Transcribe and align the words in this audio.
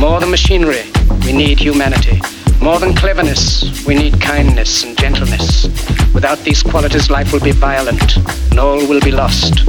More 0.00 0.20
than 0.20 0.30
machinery, 0.30 0.82
we 1.24 1.32
need 1.32 1.58
humanity. 1.58 2.20
More 2.60 2.78
than 2.78 2.94
cleverness, 2.94 3.84
we 3.86 3.94
need 3.94 4.20
kindness 4.20 4.84
and 4.84 4.98
gentleness. 4.98 5.66
Without 6.12 6.38
these 6.40 6.62
qualities, 6.62 7.10
life 7.10 7.32
will 7.32 7.40
be 7.40 7.52
violent 7.52 8.16
and 8.50 8.58
all 8.58 8.86
will 8.86 9.00
be 9.00 9.12
lost. 9.12 9.64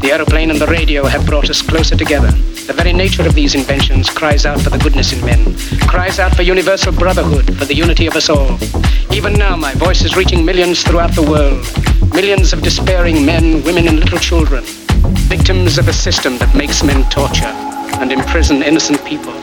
The 0.00 0.10
aeroplane 0.12 0.50
and 0.50 0.60
the 0.60 0.66
radio 0.66 1.04
have 1.04 1.26
brought 1.26 1.50
us 1.50 1.60
closer 1.60 1.96
together. 1.96 2.30
The 2.66 2.72
very 2.72 2.92
nature 2.92 3.26
of 3.26 3.34
these 3.34 3.54
inventions 3.54 4.08
cries 4.08 4.46
out 4.46 4.60
for 4.60 4.70
the 4.70 4.78
goodness 4.78 5.12
in 5.12 5.24
men, 5.24 5.56
cries 5.88 6.18
out 6.18 6.34
for 6.34 6.42
universal 6.42 6.92
brotherhood, 6.92 7.56
for 7.58 7.64
the 7.64 7.74
unity 7.74 8.06
of 8.06 8.14
us 8.16 8.28
all. 8.28 8.58
Even 9.12 9.32
now, 9.32 9.56
my 9.56 9.74
voice 9.74 10.02
is 10.02 10.16
reaching 10.16 10.44
millions 10.44 10.82
throughout 10.82 11.14
the 11.14 11.22
world. 11.22 11.66
Millions 12.14 12.52
of 12.52 12.62
despairing 12.62 13.24
men, 13.24 13.62
women, 13.64 13.88
and 13.88 13.98
little 14.00 14.18
children. 14.18 14.64
Victims 15.28 15.78
of 15.78 15.88
a 15.88 15.92
system 15.92 16.38
that 16.38 16.54
makes 16.54 16.82
men 16.82 17.08
torture 17.10 17.54
and 18.00 18.12
imprison 18.12 18.62
innocent 18.62 19.04
people. 19.04 19.34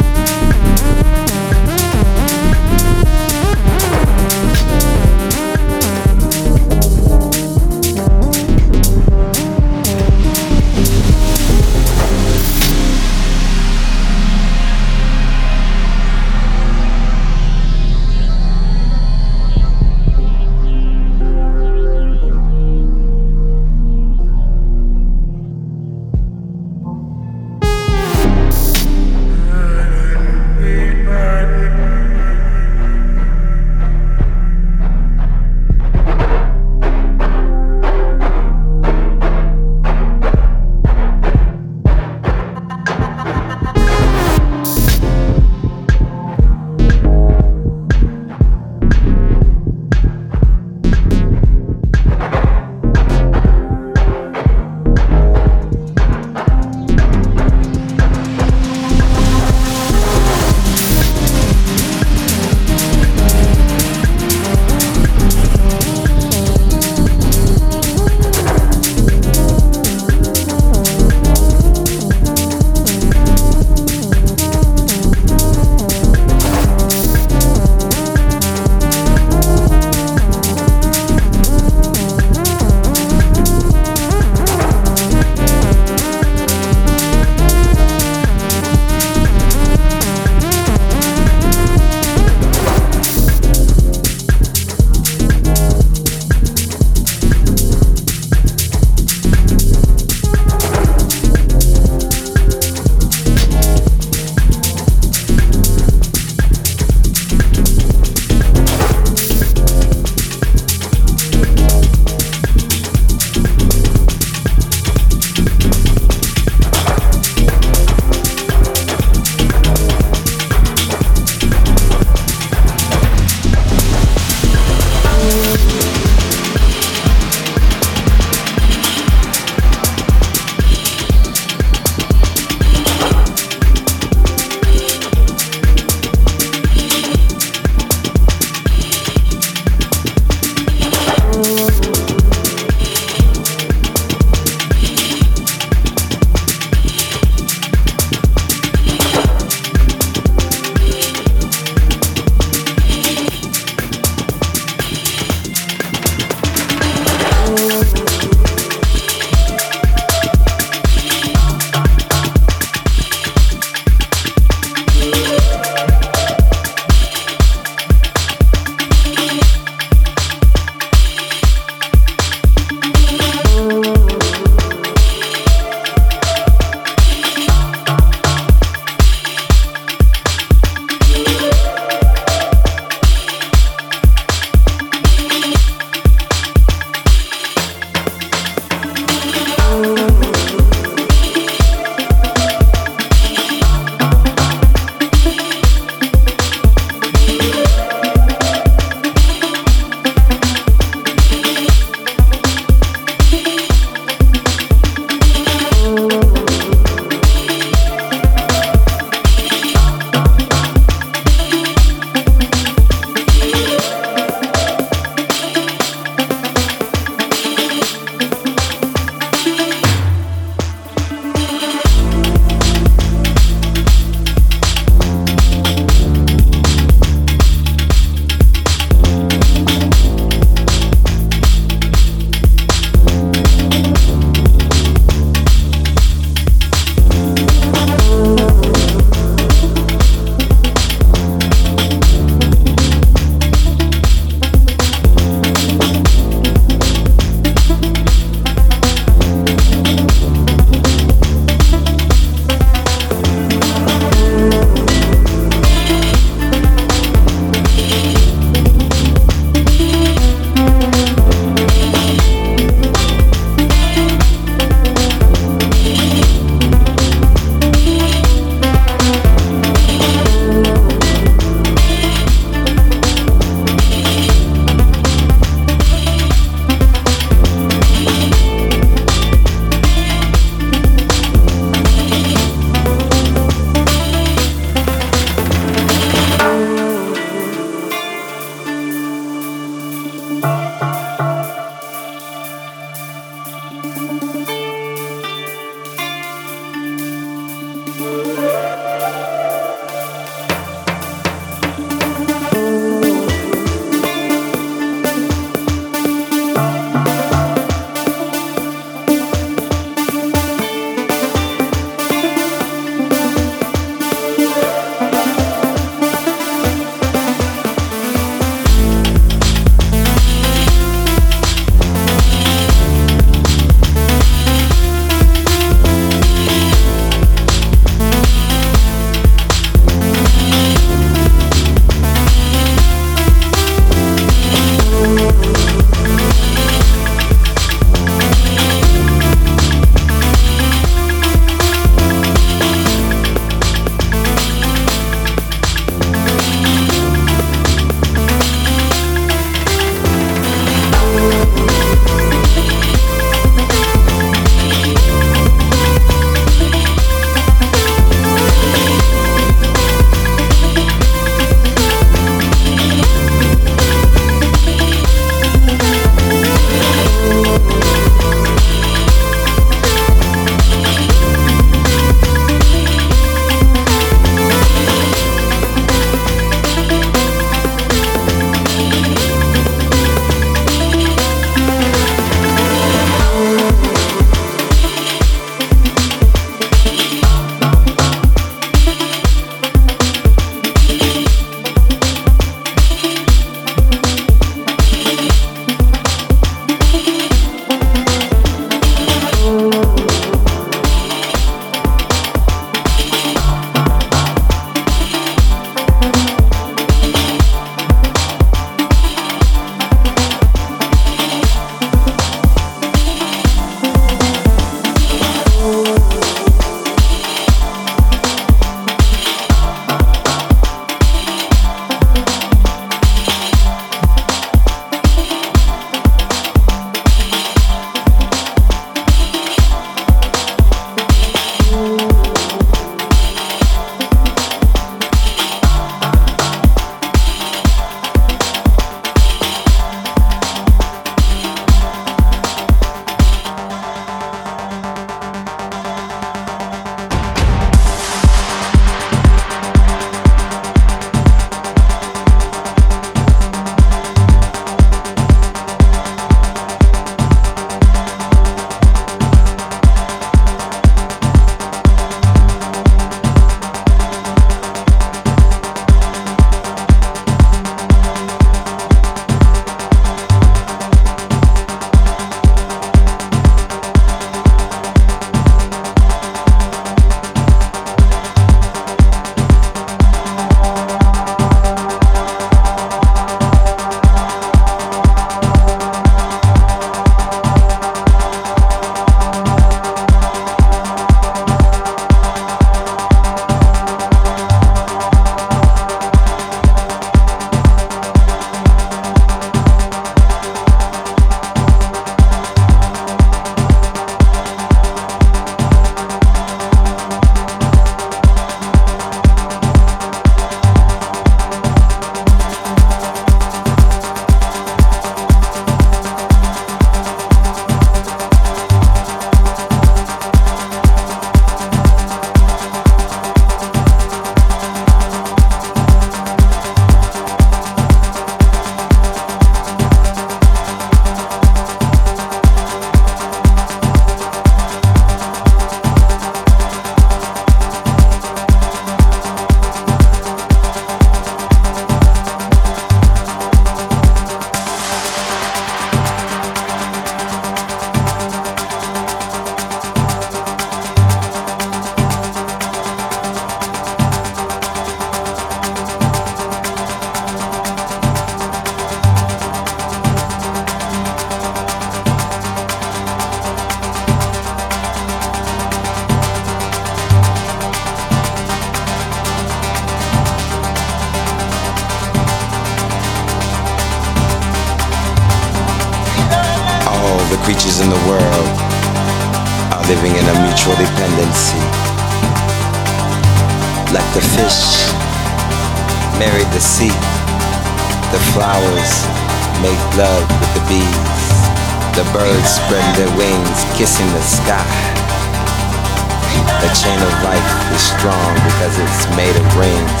The 596.58 596.70
chain 596.74 596.98
of 596.98 597.12
life 597.22 597.50
is 597.70 597.82
strong 597.82 598.34
because 598.42 598.74
it's 598.82 599.06
made 599.14 599.36
of 599.38 599.46
rings. 599.54 600.00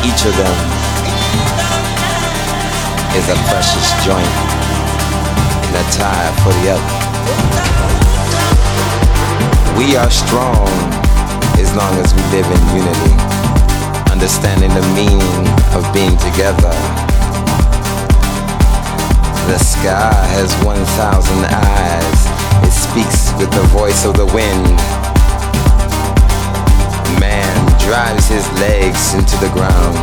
Each 0.00 0.24
of 0.24 0.32
them 0.32 0.56
is 3.12 3.28
a 3.28 3.36
precious 3.52 3.92
joint 4.00 4.32
and 5.68 5.76
a 5.76 5.84
tie 5.92 6.32
for 6.40 6.52
the 6.56 6.72
other. 6.72 6.92
We 9.76 9.96
are 9.96 10.10
strong 10.10 10.68
as 11.60 11.68
long 11.76 11.92
as 12.00 12.14
we 12.14 12.22
live 12.32 12.48
in 12.48 12.62
unity, 12.72 13.14
understanding 14.10 14.72
the 14.72 14.86
meaning 14.96 15.44
of 15.76 15.84
being 15.92 16.16
together. 16.16 16.72
The 19.52 19.58
sky 19.58 20.14
has 20.32 20.54
1,000 20.64 21.44
eyes. 21.44 22.20
It 22.64 22.72
speaks 22.72 23.32
with 23.38 23.50
the 23.52 23.66
voice 23.68 24.06
of 24.06 24.16
the 24.16 24.26
wind 24.32 25.01
drives 27.92 28.26
his 28.26 28.48
legs 28.52 29.12
into 29.12 29.36
the 29.44 29.50
ground. 29.52 29.94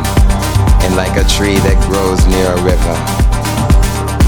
And 0.86 0.96
like 0.96 1.18
a 1.18 1.26
tree 1.26 1.58
that 1.66 1.74
grows 1.90 2.22
near 2.30 2.46
a 2.46 2.62
river, 2.62 2.96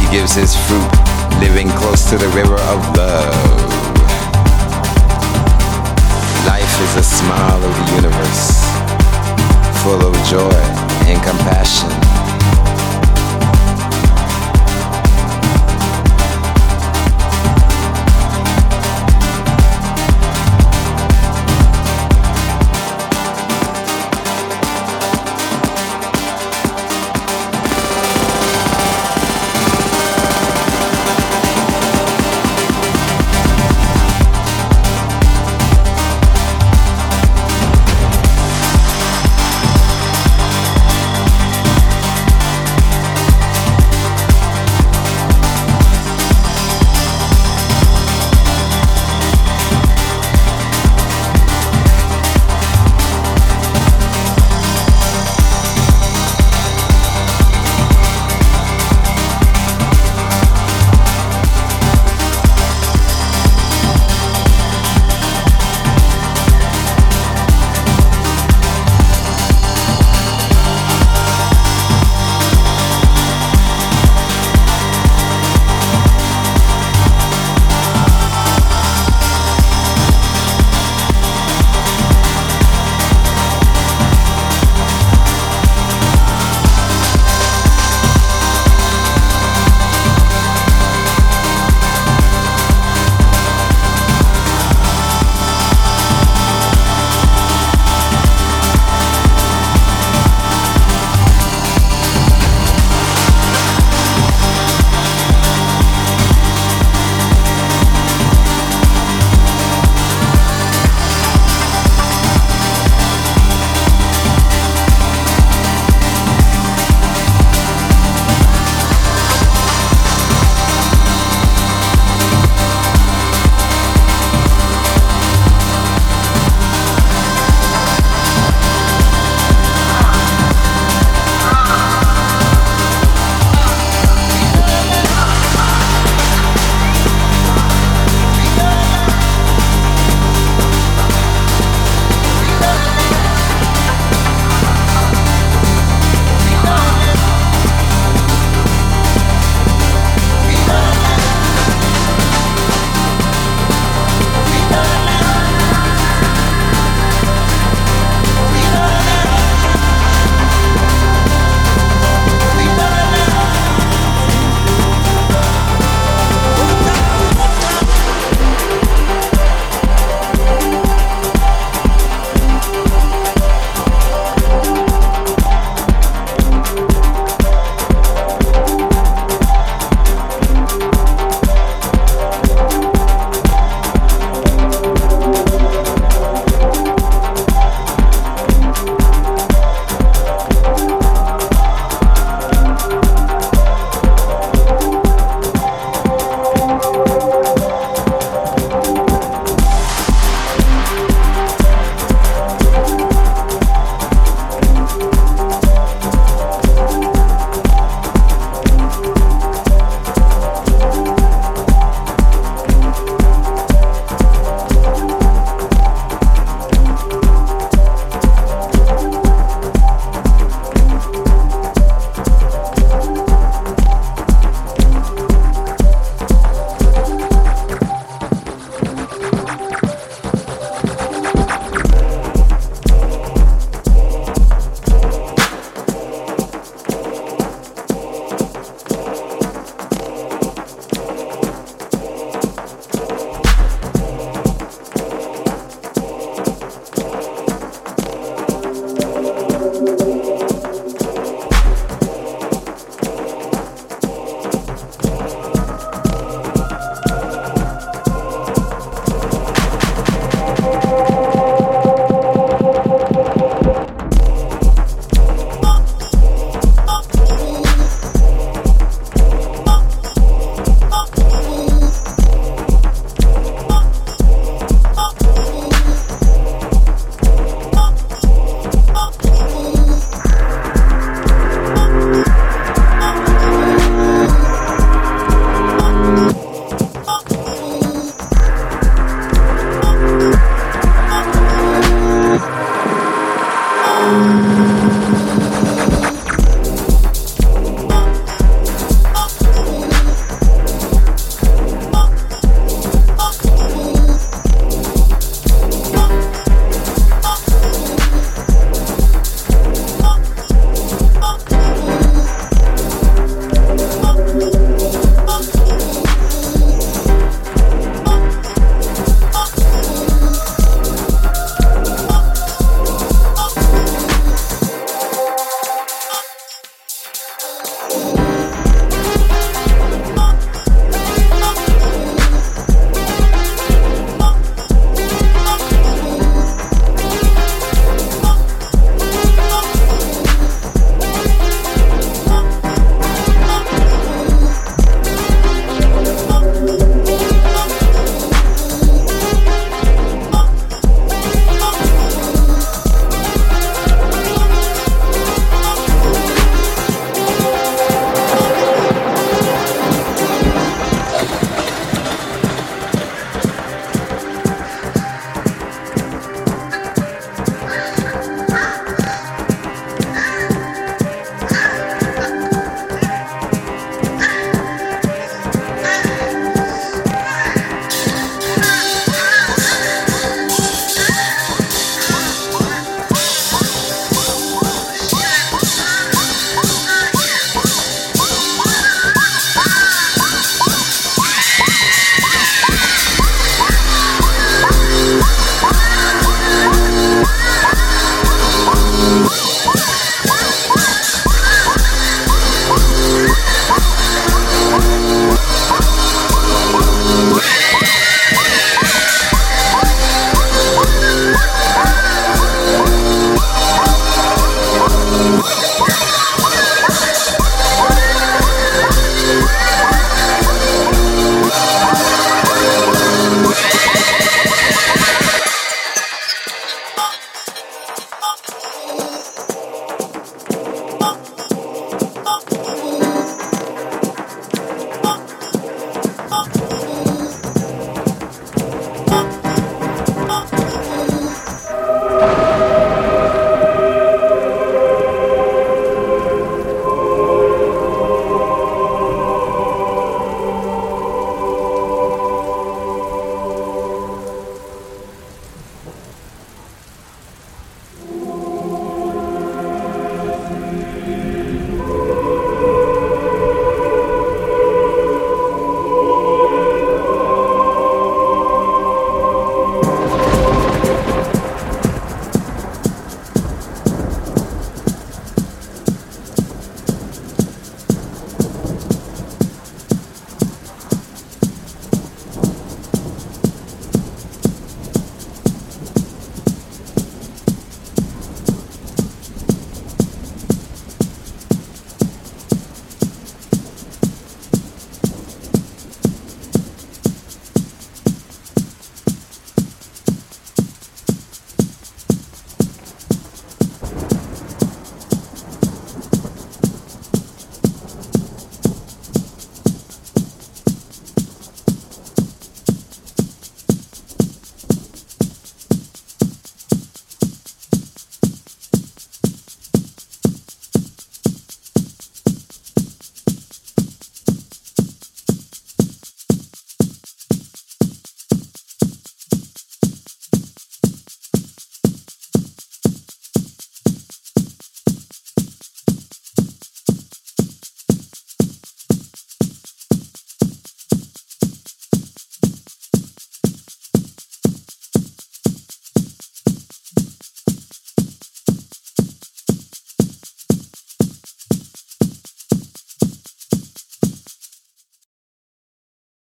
he 0.01 0.05
gives 0.09 0.34
his 0.34 0.57
fruit 0.66 0.89
living 1.38 1.70
close 1.78 2.09
to 2.09 2.18
the 2.18 2.26
river 2.34 2.57
of 2.57 2.80
love. 2.97 3.38
Life 6.49 6.74
is 6.89 6.93
a 6.97 7.05
smile 7.05 7.62
of 7.62 7.74
the 7.78 7.88
universe, 8.01 8.66
full 9.86 10.01
of 10.09 10.14
joy 10.26 10.57
and 11.05 11.22
compassion 11.22 12.20